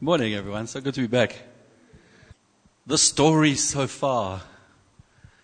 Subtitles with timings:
[0.00, 0.68] Morning, everyone.
[0.68, 1.36] So good to be back.
[2.86, 4.42] The story so far.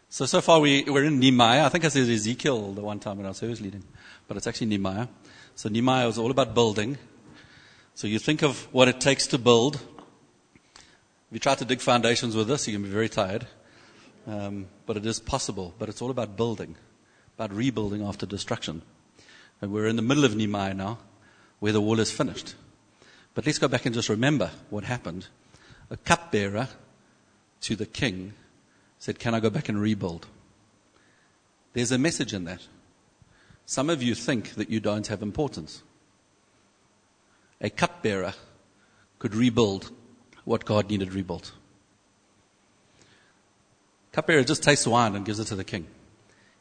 [0.08, 1.64] So, so far we, we're in Nehemiah.
[1.64, 3.82] I think I said Ezekiel the one time when I was service leading,
[4.28, 5.08] but it's actually Nehemiah.
[5.56, 6.98] So Nehemiah was all about building.
[7.96, 9.74] So you think of what it takes to build.
[9.74, 13.48] If you try to dig foundations with this, you can be very tired.
[14.24, 15.74] Um, but it is possible.
[15.80, 16.76] But it's all about building,
[17.36, 18.82] about rebuilding after destruction.
[19.60, 20.98] And we're in the middle of Nehemiah now,
[21.58, 22.54] where the wall is finished.
[23.34, 25.26] But let's go back and just remember what happened.
[25.90, 26.68] A cupbearer
[27.62, 28.32] to the king
[28.98, 30.26] said, Can I go back and rebuild?
[31.72, 32.62] There's a message in that.
[33.66, 35.82] Some of you think that you don't have importance.
[37.60, 38.34] A cupbearer
[39.18, 39.90] could rebuild
[40.44, 41.52] what God needed rebuilt.
[44.12, 45.86] Cupbearer just tastes wine and gives it to the king.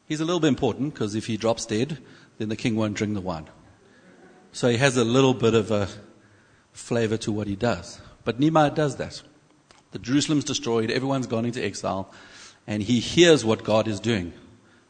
[0.06, 1.98] He's a little bit important because if he drops dead,
[2.38, 3.48] then the king won't drink the wine.
[4.52, 5.88] So he has a little bit of a
[6.74, 8.00] flavor to what he does.
[8.24, 9.22] But Nehemiah does that.
[9.92, 12.12] The Jerusalem's destroyed, everyone's gone into exile,
[12.66, 14.32] and he hears what God is doing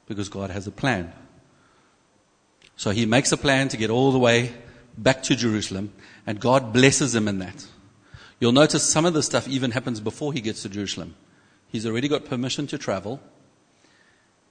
[0.06, 1.12] because God has a plan.
[2.76, 4.52] So he makes a plan to get all the way
[4.96, 5.92] back to Jerusalem,
[6.26, 7.66] and God blesses him in that.
[8.41, 11.14] You'll notice some of the stuff even happens before he gets to Jerusalem.
[11.69, 13.20] He's already got permission to travel.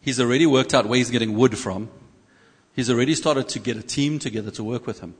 [0.01, 1.89] He's already worked out where he's getting wood from.
[2.75, 5.15] He's already started to get a team together to work with him.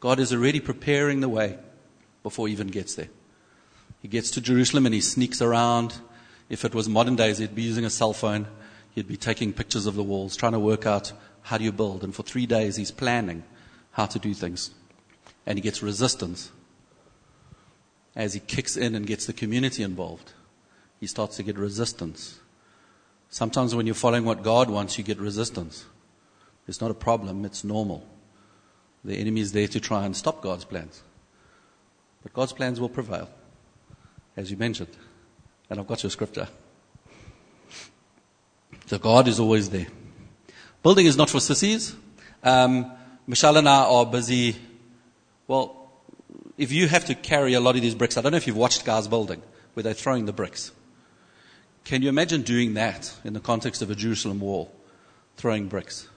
[0.00, 1.58] God is already preparing the way
[2.22, 3.08] before he even gets there.
[4.00, 5.94] He gets to Jerusalem and he sneaks around.
[6.48, 8.46] If it was modern days, he'd be using a cell phone.
[8.94, 12.04] He'd be taking pictures of the walls, trying to work out how do you build.
[12.04, 13.42] And for three days, he's planning
[13.92, 14.70] how to do things.
[15.46, 16.52] And he gets resistance.
[18.14, 20.32] As he kicks in and gets the community involved,
[21.00, 22.40] he starts to get resistance.
[23.30, 25.84] Sometimes when you're following what God wants, you get resistance.
[26.66, 28.06] It's not a problem, it's normal.
[29.04, 31.02] The enemy is there to try and stop God's plans.
[32.22, 33.28] But God's plans will prevail,
[34.36, 34.96] as you mentioned.
[35.70, 36.48] And I've got your scripture.
[38.86, 39.86] So God is always there.
[40.82, 41.94] Building is not for sissies.
[42.42, 42.90] Um,
[43.26, 44.56] Michelle and I are busy.
[45.46, 45.90] Well,
[46.56, 48.56] if you have to carry a lot of these bricks, I don't know if you've
[48.56, 49.42] watched guys building,
[49.74, 50.72] where they're throwing the bricks.
[51.84, 54.74] Can you imagine doing that in the context of a Jerusalem wall?
[55.36, 56.08] Throwing bricks.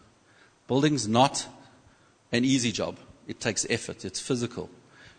[0.67, 1.47] Building's not
[2.31, 2.97] an easy job.
[3.27, 4.05] It takes effort.
[4.05, 4.69] It's physical.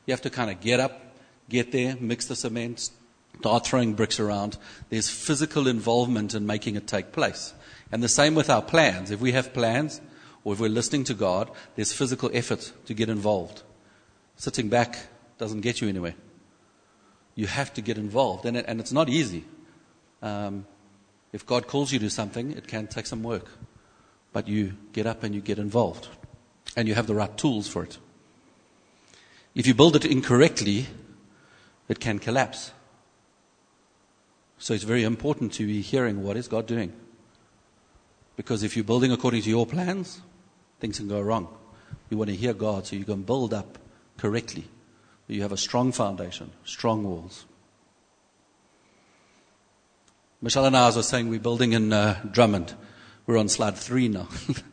[0.06, 1.00] You have to kind of get up,
[1.48, 2.90] get there, mix the cement,
[3.38, 4.58] start throwing bricks around.
[4.88, 7.54] There's physical involvement in making it take place.
[7.90, 9.10] And the same with our plans.
[9.10, 10.00] If we have plans,
[10.44, 13.62] or if we're listening to God, there's physical effort to get involved.
[14.36, 14.98] Sitting back
[15.38, 16.14] doesn't get you anywhere.
[17.34, 18.44] You have to get involved.
[18.44, 19.44] And, it, and it's not easy.
[20.20, 20.66] Um,
[21.32, 23.46] if God calls you to something, it can take some work.
[24.32, 26.08] But you get up and you get involved
[26.76, 27.98] and you have the right tools for it.
[29.54, 30.86] If you build it incorrectly,
[31.88, 32.72] it can collapse.
[34.58, 36.92] So it's very important to be hearing what is God doing.
[38.36, 40.22] Because if you're building according to your plans,
[40.80, 41.48] things can go wrong.
[42.08, 43.78] You want to hear God so you can build up
[44.16, 44.64] correctly.
[45.28, 47.46] You have a strong foundation, strong walls.
[50.40, 52.74] Michelle and I, was saying, we're building in uh, Drummond.
[53.26, 54.28] We're on slide three now.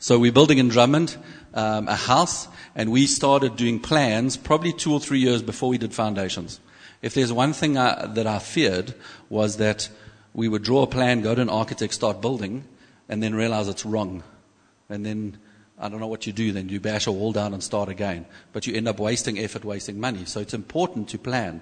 [0.00, 1.16] so we're building in Drummond
[1.54, 5.78] um, a house, and we started doing plans probably two or three years before we
[5.78, 6.58] did foundations.
[7.02, 8.94] If there's one thing I, that I feared
[9.28, 9.88] was that
[10.32, 12.64] we would draw a plan, go to an architect, start building,
[13.08, 14.22] and then realize it's wrong.
[14.88, 15.38] And then
[15.78, 16.68] I don't know what you do then.
[16.68, 18.26] You bash a wall down and start again.
[18.52, 20.24] But you end up wasting effort, wasting money.
[20.24, 21.60] So it's important to plan.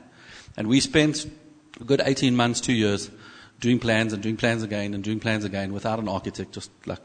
[0.57, 1.31] And we spent
[1.81, 3.11] a good 18 months, two years,
[3.61, 7.01] doing plans and doing plans again and doing plans again without an architect, just like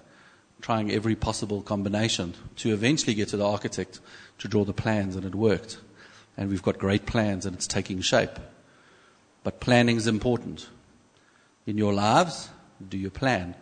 [0.63, 3.99] trying every possible combination to eventually get to the architect
[4.39, 5.77] to draw the plans, and it worked.
[6.37, 8.39] And we've got great plans, and it's taking shape.
[9.43, 10.69] But planning is important.
[11.67, 12.49] In your lives,
[12.87, 13.55] do you plan?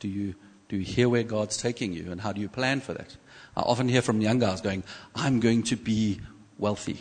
[0.00, 0.34] Do you,
[0.68, 3.16] do you hear where God's taking you, and how do you plan for that?
[3.56, 4.82] I often hear from young guys going,
[5.14, 6.20] I'm going to be
[6.58, 6.98] wealthy.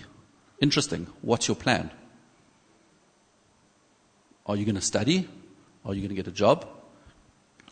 [0.62, 1.08] Interesting.
[1.24, 1.90] What's your plan?
[4.46, 5.28] Are you going to study?
[5.84, 6.77] Are you going to get a job?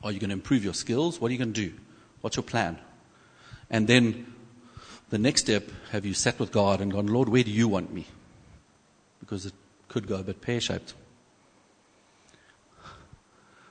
[0.06, 1.20] Are you going to improve your skills?
[1.20, 1.74] What are you going to do?
[2.22, 2.78] What's your plan?
[3.72, 4.32] And then
[5.10, 7.92] the next step, have you sat with God and gone, Lord, where do you want
[7.92, 8.06] me?
[9.20, 9.54] Because it
[9.88, 10.94] could go a bit pear shaped.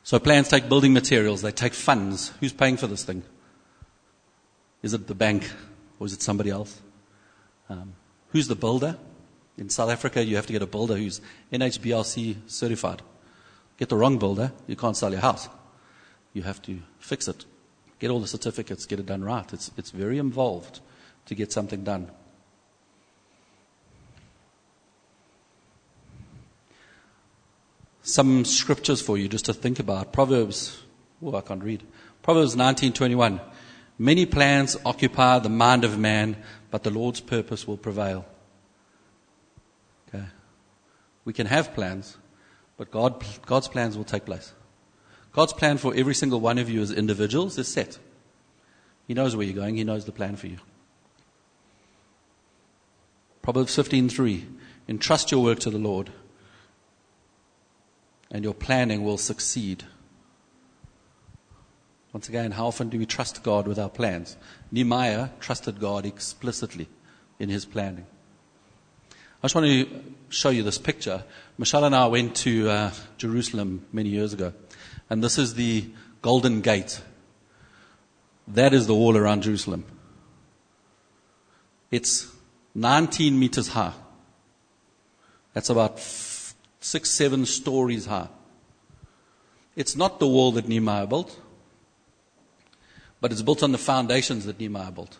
[0.03, 2.33] So plans take building materials, they take funds.
[2.41, 3.23] Who's paying for this thing?
[4.83, 5.49] Is it the bank
[6.01, 6.81] or is it somebody else?
[7.71, 7.95] Um,
[8.31, 8.99] who's the builder?
[9.57, 11.21] In South Africa, you have to get a builder who's
[11.53, 13.03] NHBRC certified.
[13.79, 15.49] Get the wrong builder, you can't sell your house
[16.35, 17.47] you have to fix it.
[18.01, 19.51] Get all the certificates, get it done right.
[19.53, 20.81] It's, it's very involved
[21.27, 22.11] to get something done.
[28.03, 30.13] Some scriptures for you just to think about.
[30.13, 30.83] Proverbs,
[31.23, 31.83] oh, I can't read.
[32.23, 33.41] Proverbs 19:21.
[33.99, 36.37] Many plans occupy the mind of man,
[36.71, 38.27] but the Lord's purpose will prevail.
[40.09, 40.25] Okay.
[41.25, 42.19] We can have plans,
[42.77, 44.53] but God, God's plans will take place.
[45.35, 47.99] God's plan for every single one of you as individuals is set.
[49.07, 50.59] He knows where you're going, He knows the plan for you.
[53.43, 54.45] Proverbs 15:3
[54.89, 56.11] Entrust your work to the Lord
[58.31, 59.85] and your planning will succeed.
[62.13, 64.37] Once again, how often do we trust God with our plans?
[64.71, 66.89] Nehemiah trusted God explicitly
[67.39, 68.07] in his planning.
[69.11, 71.25] I just want to show you this picture.
[71.59, 74.53] Michelle and I went to uh, Jerusalem many years ago,
[75.11, 75.87] and this is the
[76.23, 77.01] Golden Gate.
[78.49, 79.85] That is the wall around Jerusalem.
[81.91, 82.31] It's
[82.75, 83.93] 19 meters high.
[85.53, 88.29] That's about six, seven stories high.
[89.77, 91.39] It's not the wall that Nehemiah built,
[93.21, 95.19] but it's built on the foundations that Nehemiah built.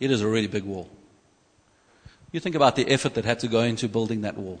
[0.00, 0.88] It is a really big wall.
[2.30, 4.60] You think about the effort that had to go into building that wall.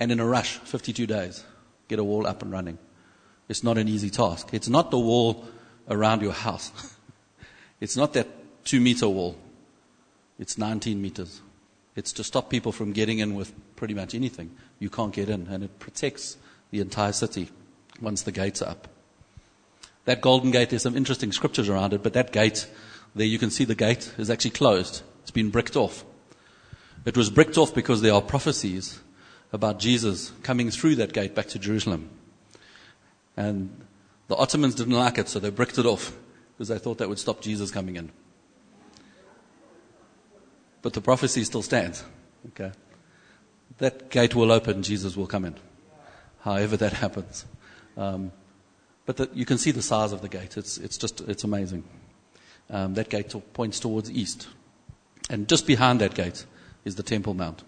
[0.00, 1.44] And in a rush, 52 days,
[1.92, 2.78] get a wall up and running.
[3.48, 4.48] It's not an easy task.
[4.52, 5.44] It's not the wall
[5.90, 6.72] around your house.
[7.80, 8.28] it's not that
[8.64, 9.36] two meter wall.
[10.38, 11.42] It's 19 meters.
[11.94, 14.50] It's to stop people from getting in with pretty much anything.
[14.78, 16.38] You can't get in, and it protects
[16.70, 17.50] the entire city
[18.00, 18.88] once the gates are up.
[20.06, 22.66] That golden gate, there's some interesting scriptures around it, but that gate,
[23.14, 25.02] there you can see the gate is actually closed.
[25.20, 26.04] It's been bricked off.
[27.04, 28.98] It was bricked off because there are prophecies
[29.52, 32.08] about Jesus coming through that gate back to Jerusalem.
[33.36, 33.84] And
[34.28, 36.12] the Ottomans didn't like it, so they bricked it off
[36.54, 38.10] because they thought that would stop Jesus coming in.
[40.80, 42.04] But the prophecy still stands.
[42.48, 42.72] Okay?
[43.78, 45.54] That gate will open, Jesus will come in.
[46.40, 47.46] However that happens.
[47.96, 48.32] Um,
[49.06, 50.56] but the, you can see the size of the gate.
[50.56, 51.84] It's, it's just, it's amazing.
[52.70, 54.48] Um, that gate points towards east.
[55.30, 56.46] And just behind that gate
[56.84, 57.62] is the Temple Mount.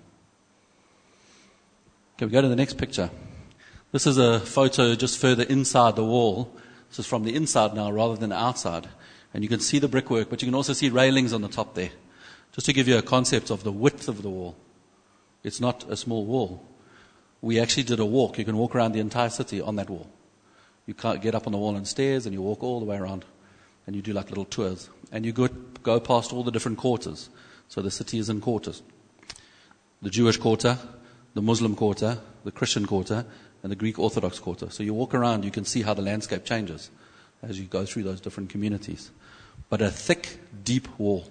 [2.16, 3.10] Can we go to the next picture?
[3.90, 6.54] This is a photo just further inside the wall.
[6.88, 8.88] This is from the inside now rather than outside.
[9.32, 11.74] And you can see the brickwork, but you can also see railings on the top
[11.74, 11.90] there.
[12.52, 14.54] Just to give you a concept of the width of the wall.
[15.42, 16.64] It's not a small wall.
[17.40, 18.38] We actually did a walk.
[18.38, 20.08] You can walk around the entire city on that wall.
[20.86, 22.96] You can't get up on the wall and stairs and you walk all the way
[22.96, 23.24] around
[23.88, 24.88] and you do like little tours.
[25.10, 25.48] And you go,
[25.82, 27.28] go past all the different quarters.
[27.66, 28.82] So the city is in quarters.
[30.00, 30.78] The Jewish quarter,
[31.34, 33.26] the Muslim quarter, the Christian quarter,
[33.62, 34.70] and the Greek Orthodox quarter.
[34.70, 36.90] So you walk around, you can see how the landscape changes
[37.42, 39.10] as you go through those different communities.
[39.68, 41.26] But a thick, deep wall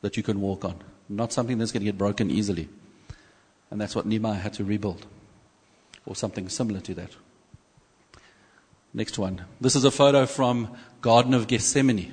[0.00, 0.76] that you can walk on.
[1.08, 2.68] Not something that's going to get broken easily.
[3.70, 5.06] And that's what Nehemiah had to rebuild.
[6.06, 7.10] Or something similar to that.
[8.92, 9.44] Next one.
[9.60, 10.68] This is a photo from
[11.00, 12.12] Garden of Gethsemane.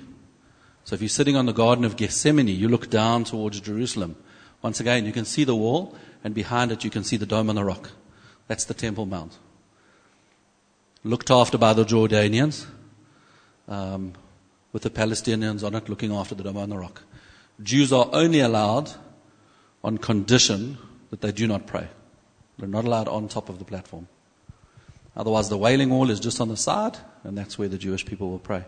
[0.83, 4.15] So if you're sitting on the Garden of Gethsemane, you look down towards Jerusalem.
[4.61, 7.49] Once again, you can see the wall, and behind it you can see the Dome
[7.49, 7.91] on the Rock.
[8.47, 9.37] That's the Temple Mount.
[11.03, 12.65] Looked after by the Jordanians,
[13.67, 14.13] um,
[14.73, 17.03] with the Palestinians on it looking after the Dome on the Rock.
[17.61, 18.91] Jews are only allowed
[19.83, 20.77] on condition
[21.09, 21.87] that they do not pray.
[22.57, 24.07] They're not allowed on top of the platform.
[25.15, 28.29] Otherwise, the Wailing Wall is just on the side, and that's where the Jewish people
[28.29, 28.63] will pray.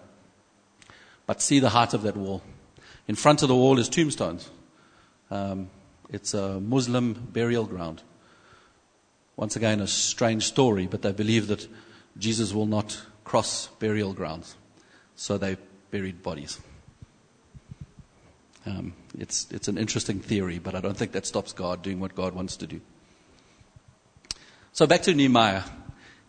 [1.26, 2.42] But see the height of that wall.
[3.08, 4.50] In front of the wall is tombstones.
[5.32, 5.70] Um,
[6.14, 8.04] it's a Muslim burial ground.
[9.36, 11.68] Once again, a strange story, but they believe that
[12.18, 14.56] Jesus will not cross burial grounds.
[15.16, 15.58] So they
[15.90, 16.62] buried bodies.
[18.66, 22.16] Um, it's, it's an interesting theory, but I don't think that stops God doing what
[22.16, 22.80] God wants to do.
[24.72, 25.64] So back to Nehemiah.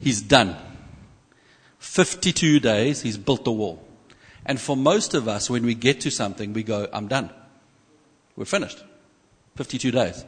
[0.00, 0.56] He's done.
[1.78, 3.86] 52 days, he's built the wall.
[4.46, 7.30] And for most of us, when we get to something, we go, I'm done.
[8.34, 8.82] We're finished.
[9.56, 10.24] 52 days.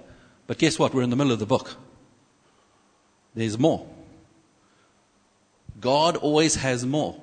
[0.46, 0.94] But guess what?
[0.94, 1.76] We're in the middle of the book.
[3.34, 3.86] There's more.
[5.80, 7.20] God always has more.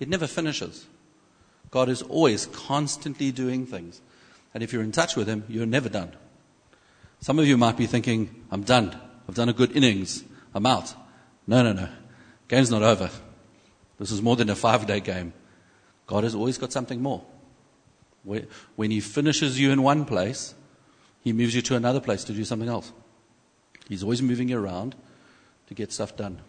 [0.00, 0.86] It never finishes.
[1.70, 4.00] God is always constantly doing things.
[4.52, 6.12] And if you're in touch with Him, you're never done.
[7.20, 8.98] Some of you might be thinking, I'm done.
[9.28, 10.24] I've done a good innings.
[10.54, 10.94] I'm out.
[11.46, 11.88] No, no, no.
[12.48, 13.10] Game's not over.
[13.98, 15.32] This is more than a five day game.
[16.06, 17.22] God has always got something more.
[18.24, 20.54] When He finishes you in one place,
[21.22, 22.92] He moves you to another place to do something else.
[23.88, 24.94] He's always moving you around
[25.68, 26.40] to get stuff done.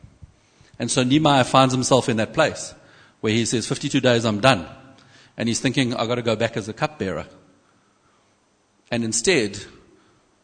[0.79, 2.73] And so Nehemiah finds himself in that place
[3.21, 4.67] where he says, 52 days, I'm done
[5.37, 7.25] and he's thinking, I've got to go back as a cupbearer.
[8.91, 9.59] And instead,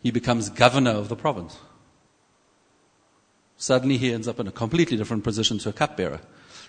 [0.01, 1.57] he becomes governor of the province.
[3.57, 6.21] Suddenly he ends up in a completely different position to a cupbearer.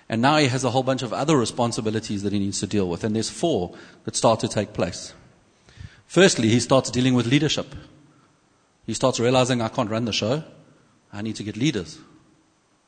[0.08, 2.88] And now he has a whole bunch of other responsibilities that he needs to deal
[2.88, 3.04] with.
[3.04, 3.74] And there's four
[4.04, 5.14] that start to take place.
[6.10, 7.72] Firstly, he starts dealing with leadership.
[8.84, 10.42] He starts realizing I can't run the show.
[11.12, 12.00] I need to get leaders.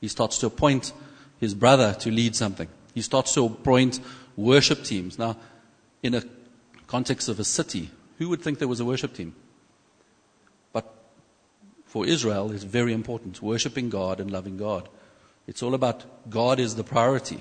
[0.01, 0.93] He starts to appoint
[1.39, 2.67] his brother to lead something.
[2.97, 4.01] He starts to appoint
[4.37, 5.21] worship teams.
[5.21, 5.37] Now,
[6.03, 6.25] in a
[6.89, 9.37] context of a city, who would think there was a worship team?
[10.73, 10.93] But
[11.87, 14.89] for Israel, it's very important worshiping God and loving God.
[15.47, 17.41] It's all about God is the priority.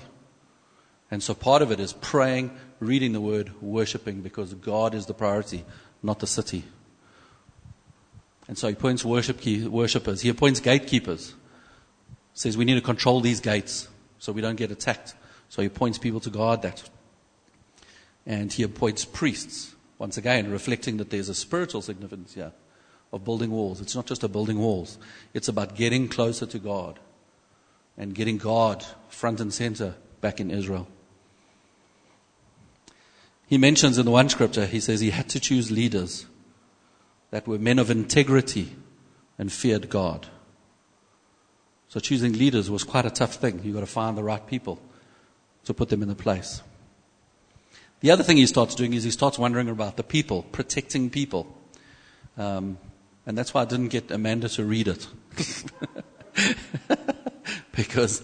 [1.12, 5.12] And so part of it is praying, reading the word, worshiping, because God is the
[5.12, 5.62] priority,
[6.02, 6.64] not the city.
[8.48, 10.22] And so he appoints worship key, worshippers.
[10.22, 11.34] He appoints gatekeepers.
[12.32, 13.88] Says we need to control these gates
[14.20, 15.14] so we don't get attacked.
[15.50, 16.88] So he appoints people to guard that.
[18.24, 19.74] And he appoints priests.
[19.98, 22.52] Once again, reflecting that there's a spiritual significance here
[23.12, 23.82] of building walls.
[23.82, 24.96] It's not just a building walls.
[25.34, 26.98] It's about getting closer to God
[27.98, 30.88] and getting God front and center back in Israel.
[33.52, 36.24] He mentions in the one scripture, he says he had to choose leaders
[37.32, 38.74] that were men of integrity
[39.36, 40.26] and feared God.
[41.88, 43.60] So choosing leaders was quite a tough thing.
[43.62, 44.80] You've got to find the right people
[45.66, 46.62] to put them in the place.
[48.00, 51.46] The other thing he starts doing is he starts wondering about the people, protecting people.
[52.38, 52.78] Um,
[53.26, 55.06] and that's why I didn't get Amanda to read it.
[57.76, 58.22] because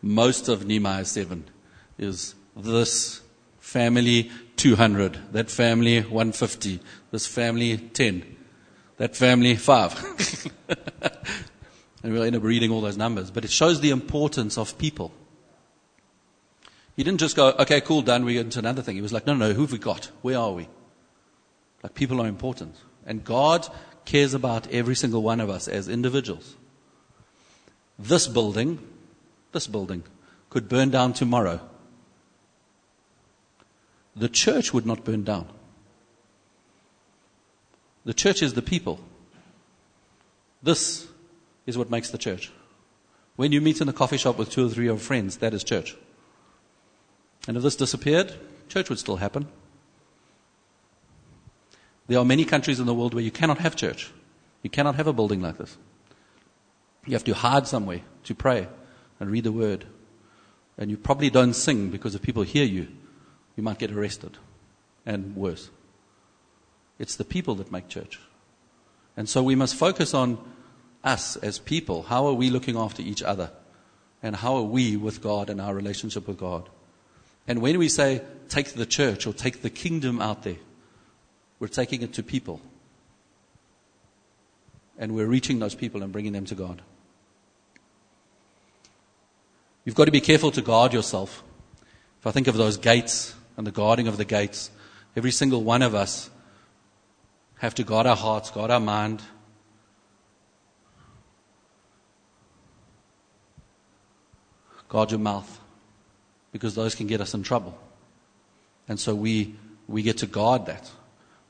[0.00, 1.44] most of Nehemiah 7
[1.98, 3.20] is this
[3.58, 6.80] family 200, that family 150,
[7.12, 8.36] this family 10,
[8.98, 10.52] that family 5.
[12.02, 13.30] and we'll end up reading all those numbers.
[13.30, 15.12] But it shows the importance of people.
[16.94, 18.96] He didn't just go, okay, cool, done, we get into another thing.
[18.96, 20.10] He was like, no, no, who have we got?
[20.20, 20.68] Where are we?
[21.82, 22.76] Like, people are important.
[23.06, 23.66] And God
[24.04, 26.54] cares about every single one of us as individuals.
[27.98, 28.78] This building,
[29.52, 30.02] this building,
[30.50, 31.66] could burn down tomorrow.
[34.16, 35.48] The church would not burn down.
[38.04, 39.00] The church is the people.
[40.62, 41.06] This
[41.66, 42.50] is what makes the church.
[43.36, 45.54] When you meet in a coffee shop with two or three of your friends, that
[45.54, 45.96] is church.
[47.46, 48.34] And if this disappeared,
[48.68, 49.48] church would still happen.
[52.06, 54.10] There are many countries in the world where you cannot have church.
[54.62, 55.76] You cannot have a building like this.
[57.06, 58.68] You have to hide somewhere to pray
[59.18, 59.86] and read the word.
[60.76, 62.88] And you probably don't sing because if people hear you,
[63.56, 64.38] you might get arrested
[65.06, 65.70] and worse.
[66.98, 68.18] It's the people that make church.
[69.16, 70.38] And so we must focus on
[71.02, 72.02] us as people.
[72.02, 73.50] How are we looking after each other?
[74.22, 76.68] And how are we with God and our relationship with God?
[77.48, 80.58] And when we say take the church or take the kingdom out there,
[81.58, 82.60] we're taking it to people.
[84.98, 86.82] And we're reaching those people and bringing them to God.
[89.84, 91.42] You've got to be careful to guard yourself.
[92.20, 94.70] If I think of those gates and the guarding of the gates,
[95.14, 96.30] every single one of us
[97.58, 99.20] have to guard our hearts, guard our mind.
[104.88, 105.60] Guard your mouth,
[106.52, 107.78] because those can get us in trouble.
[108.88, 110.90] And so we, we get to guard that.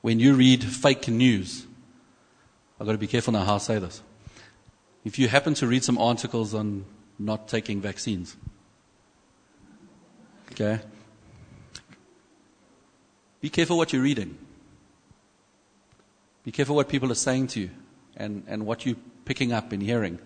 [0.01, 1.65] When you read fake news,
[2.81, 4.03] I've got to be careful now how I say this.
[5.05, 6.87] If you happen to read some articles on
[7.21, 8.37] not taking vaccines.
[10.51, 10.81] Okay?
[13.41, 14.37] Be careful what you're reading.
[16.45, 17.71] Be careful what people are saying to you
[18.17, 20.19] and, and what you're picking up and hearing.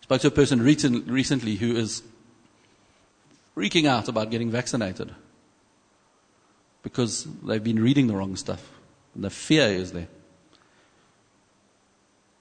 [0.00, 2.02] I spoke to a person recent, recently who is
[3.56, 5.14] freaking out about getting vaccinated
[6.82, 8.72] because they've been reading the wrong stuff
[9.14, 10.08] and the fear is there.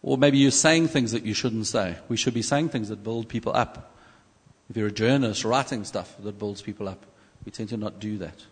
[0.01, 1.97] Or maybe you're saying things that you shouldn't say.
[2.07, 3.95] We should be saying things that build people up.
[4.69, 7.05] If you're a journalist writing stuff that builds people up,
[7.43, 8.45] we tend to not do that.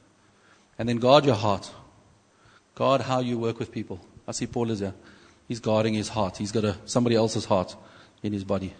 [0.78, 1.72] And then guard your heart.
[2.76, 4.00] Guard how you work with people.
[4.28, 4.94] I see Paul is here.
[5.48, 6.38] He's guarding his heart.
[6.38, 7.76] He's got a, somebody else's heart
[8.22, 8.74] in his body.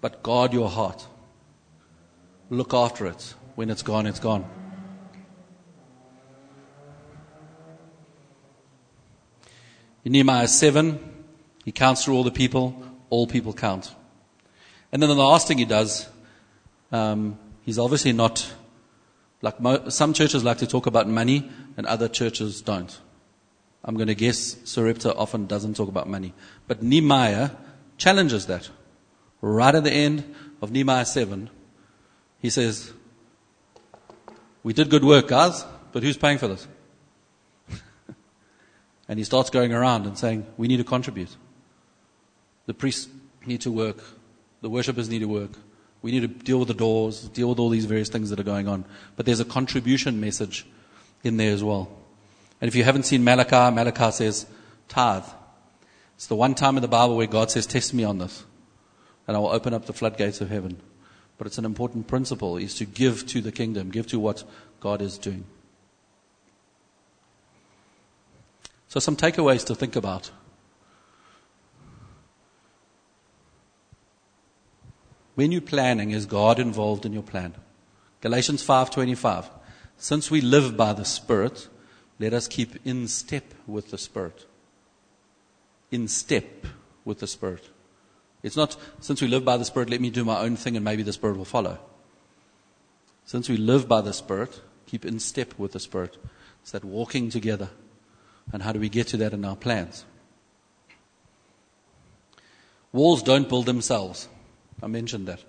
[0.00, 1.06] But guard your heart.
[2.50, 3.34] Look after it.
[3.54, 4.48] When it's gone, it's gone.
[10.04, 10.98] In Nehemiah 7,
[11.64, 13.94] he counts through all the people, all people count.
[14.90, 16.08] And then the last thing he does,
[16.90, 18.52] um, he's obviously not,
[19.42, 22.98] like mo- some churches like to talk about money and other churches don't.
[23.84, 26.32] I'm going to guess Sarepta often doesn't talk about money.
[26.68, 27.50] But Nehemiah
[27.98, 28.70] challenges that.
[29.40, 31.50] Right at the end of Nehemiah 7,
[32.38, 32.92] he says,
[34.62, 36.68] We did good work, guys, but who's paying for this?
[39.08, 41.36] and he starts going around and saying, We need to contribute.
[42.66, 43.08] The priests
[43.44, 43.98] need to work.
[44.60, 45.50] The worshippers need to work.
[46.02, 48.44] We need to deal with the doors, deal with all these various things that are
[48.44, 48.84] going on.
[49.16, 50.66] But there's a contribution message
[51.22, 51.88] in there as well.
[52.60, 54.46] And if you haven't seen Malachi, Malachi says,
[54.88, 55.24] tithe.
[56.16, 58.44] It's the one time in the Bible where God says, test me on this.
[59.26, 60.80] And I will open up the floodgates of heaven.
[61.38, 64.44] But it's an important principle is to give to the kingdom, give to what
[64.80, 65.44] God is doing.
[68.88, 70.30] So some takeaways to think about.
[75.34, 77.54] When you're planning, is God involved in your plan?
[78.20, 79.50] Galatians 5:25.
[79.96, 81.68] Since we live by the Spirit,
[82.18, 84.46] let us keep in step with the Spirit.
[85.90, 86.66] In step
[87.04, 87.68] with the Spirit.
[88.42, 90.84] It's not, since we live by the Spirit, let me do my own thing and
[90.84, 91.78] maybe the Spirit will follow.
[93.24, 96.16] Since we live by the Spirit, keep in step with the Spirit.
[96.62, 97.70] It's that walking together.
[98.52, 100.04] And how do we get to that in our plans?
[102.92, 104.28] Walls don't build themselves.
[104.82, 105.40] I mentioned that.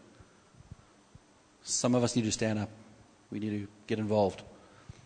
[1.64, 2.70] Some of us need to stand up.
[3.32, 4.44] We need to get involved.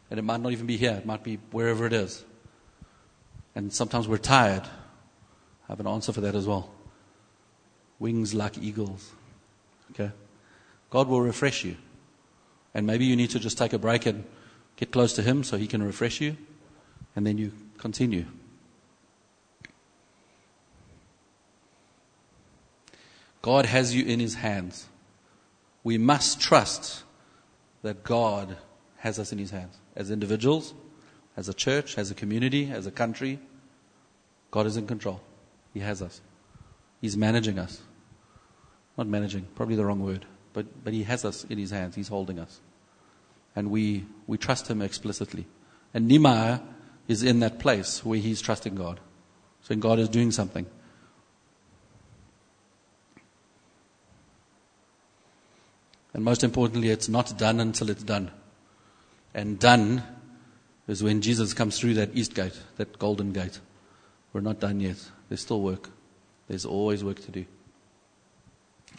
[0.09, 2.23] And it might not even be here, it might be wherever it is.
[3.55, 4.63] And sometimes we're tired.
[4.63, 6.69] I have an answer for that as well.
[7.99, 9.11] Wings like eagles.
[9.91, 10.11] Okay?
[10.89, 11.77] God will refresh you.
[12.73, 14.23] And maybe you need to just take a break and
[14.75, 16.37] get close to Him so He can refresh you.
[17.15, 18.25] And then you continue.
[23.47, 24.89] God has you in His hands.
[25.81, 27.03] We must trust
[27.81, 28.57] that God
[28.97, 29.77] has us in His hands.
[29.95, 30.73] As individuals,
[31.37, 33.39] as a church, as a community, as a country,
[34.51, 35.21] God is in control.
[35.73, 36.19] He has us.
[36.99, 37.81] He's managing us.
[38.97, 41.95] Not managing, probably the wrong word, but, but He has us in His hands.
[41.95, 42.59] He's holding us.
[43.55, 45.45] And we, we trust Him explicitly.
[45.93, 46.59] And Nehemiah
[47.07, 48.99] is in that place where he's trusting God.
[49.61, 50.65] So God is doing something.
[56.17, 58.31] And most importantly, it's not done until it's done.
[59.35, 60.01] And done
[60.87, 63.59] is when Jesus comes through that east gate, that golden gate.
[64.33, 64.97] We're not done yet.
[65.29, 65.91] There's still work.
[66.47, 67.45] There's always work to do.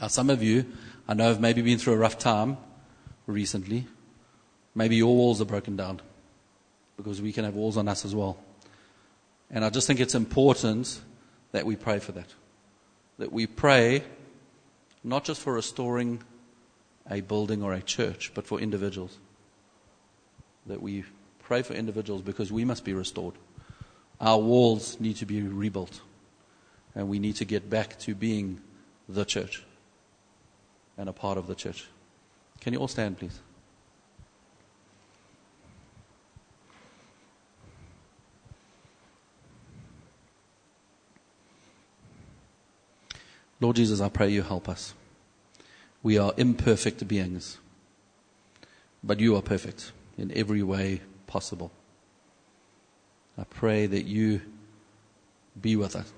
[0.00, 0.64] Now, some of you,
[1.08, 2.56] I know, have maybe been through a rough time
[3.26, 3.88] recently.
[4.76, 6.00] Maybe your walls are broken down
[6.96, 8.38] because we can have walls on us as well.
[9.50, 11.00] And I just think it's important
[11.50, 12.32] that we pray for that.
[13.18, 14.04] That we pray
[15.02, 16.22] not just for restoring
[17.10, 19.18] a building or a church, but for individuals.
[20.66, 21.04] That we
[21.38, 23.34] pray for individuals because we must be restored.
[24.20, 26.00] Our walls need to be rebuilt.
[26.94, 28.60] And we need to get back to being
[29.08, 29.64] the church
[30.96, 31.86] and a part of the church.
[32.60, 33.40] Can you all stand, please?
[43.60, 44.94] Lord Jesus, I pray you help us.
[46.02, 47.58] We are imperfect beings,
[49.02, 51.70] but you are perfect in every way possible.
[53.36, 54.40] I pray that you
[55.60, 56.12] be with us.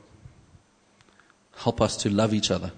[1.57, 2.73] Help us to love each other,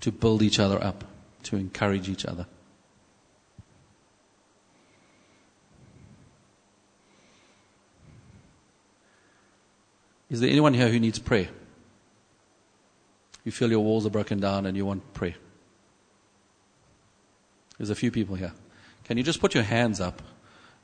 [0.00, 1.04] to build each other up,
[1.44, 2.46] to encourage each other.
[10.30, 11.48] Is there anyone here who needs prayer?
[13.44, 15.36] You feel your walls are broken down and you want prayer.
[17.78, 18.52] There's a few people here.
[19.04, 20.20] Can you just put your hands up?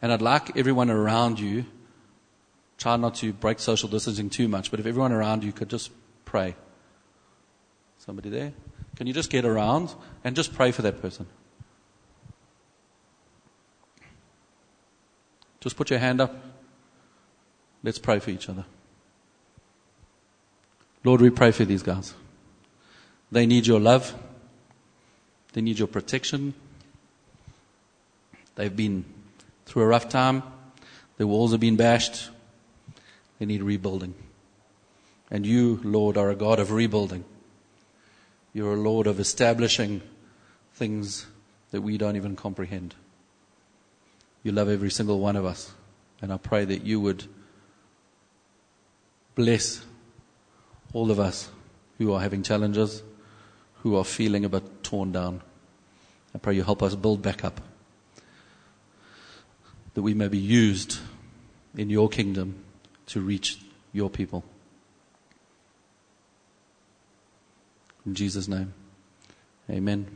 [0.01, 1.67] And I'd like everyone around you,
[2.79, 5.91] try not to break social distancing too much, but if everyone around you could just
[6.25, 6.55] pray.
[7.99, 8.53] Somebody there?
[8.97, 11.27] Can you just get around and just pray for that person?
[15.61, 16.35] Just put your hand up.
[17.83, 18.65] Let's pray for each other.
[21.03, 22.15] Lord, we pray for these guys.
[23.35, 24.15] They need your love.
[25.55, 26.55] They need your protection.
[28.55, 29.05] They've been
[29.67, 30.45] through a rough time.
[31.17, 32.31] Their walls have been bashed.
[33.41, 34.15] They need rebuilding.
[35.33, 37.25] And you, Lord, are a God of rebuilding.
[38.53, 40.01] You're a Lord of establishing
[40.75, 41.27] things
[41.73, 42.95] that we don't even comprehend.
[44.45, 45.73] You love every single one of us.
[46.23, 47.25] And I pray that you would
[49.35, 49.85] bless
[50.93, 51.51] all of us
[51.99, 53.03] who are having challenges
[53.85, 55.43] who are feeling a bit torn down.
[56.35, 57.61] I pray you help us build back up.
[59.93, 60.99] That we may be used
[61.77, 62.65] in your kingdom
[63.09, 63.61] to reach
[63.93, 64.43] your people.
[68.07, 68.73] In Jesus' name,
[69.71, 70.07] amen.